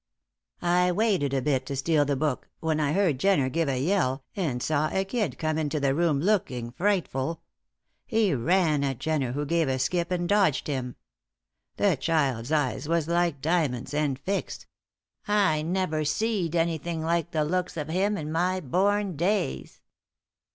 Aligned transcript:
"I 0.63 0.91
waited 0.91 1.31
a 1.31 1.43
bit 1.43 1.67
to 1.67 1.75
steal 1.75 2.05
the 2.05 2.15
book, 2.15 2.49
when 2.59 2.79
I 2.79 2.93
heard 2.93 3.19
Jenner 3.19 3.49
give 3.49 3.69
a 3.69 3.79
yell, 3.79 4.23
and 4.35 4.59
saw 4.63 4.89
a 4.89 5.05
kid 5.05 5.37
come 5.37 5.59
into 5.59 5.79
the 5.79 5.93
room 5.93 6.19
looking 6.21 6.71
frightful; 6.71 7.43
he 8.07 8.33
ran 8.33 8.83
at 8.83 8.97
Jenner 8.97 9.33
who 9.33 9.45
gave 9.45 9.67
a 9.67 9.77
skip 9.77 10.09
and 10.09 10.27
dodged 10.27 10.65
him. 10.65 10.95
The 11.77 11.97
child's 11.97 12.51
eyes 12.51 12.89
was 12.89 13.07
like 13.07 13.41
diamonds, 13.41 13.93
and 13.93 14.17
fixed; 14.17 14.65
I 15.27 15.61
never 15.61 16.03
seed 16.03 16.55
anything 16.55 17.03
like 17.03 17.29
the 17.29 17.45
looks 17.45 17.77
of 17.77 17.87
him 17.87 18.17
in 18.17 18.31
my 18.31 18.59
born 18.59 19.15
days. 19.15 19.81